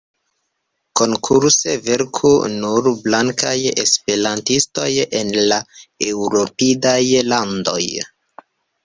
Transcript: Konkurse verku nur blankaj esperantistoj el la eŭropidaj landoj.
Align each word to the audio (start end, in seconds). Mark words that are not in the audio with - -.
Konkurse 0.99 1.73
verku 1.89 2.31
nur 2.53 2.89
blankaj 3.03 3.53
esperantistoj 3.83 4.87
el 5.21 5.29
la 5.53 5.59
eŭropidaj 6.09 6.97
landoj. 7.29 7.79